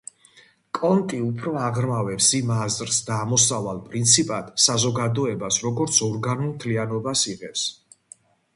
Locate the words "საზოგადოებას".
4.65-5.63